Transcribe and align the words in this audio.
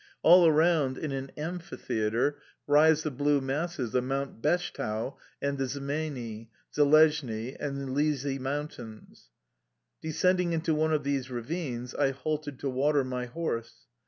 All 0.23 0.47
around, 0.47 0.97
in 0.97 1.11
an 1.11 1.29
amphitheatre, 1.37 2.39
rise 2.65 3.03
the 3.03 3.11
blue 3.11 3.39
masses 3.39 3.93
of 3.93 4.03
Mount 4.03 4.41
Beshtau 4.41 5.15
and 5.43 5.59
the 5.59 5.67
Zmeiny, 5.67 6.49
Zhelezny 6.73 7.55
and 7.59 7.93
Lysy 7.95 8.39
Mountains. 8.39 9.29
Descending 10.01 10.53
into 10.53 10.73
one 10.73 10.91
of 10.91 11.03
those 11.03 11.29
ravines, 11.29 11.93
I 11.93 12.09
halted 12.13 12.57
to 12.61 12.69
water 12.71 13.03
my 13.03 13.27
horse. 13.27 13.85